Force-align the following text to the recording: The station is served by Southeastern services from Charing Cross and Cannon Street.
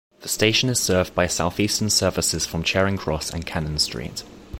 The 0.21 0.27
station 0.27 0.67
is 0.69 0.79
served 0.79 1.13
by 1.13 1.27
Southeastern 1.27 1.91
services 1.91 2.43
from 2.43 2.63
Charing 2.63 2.97
Cross 2.97 3.29
and 3.29 3.45
Cannon 3.45 3.77
Street. 3.77 4.23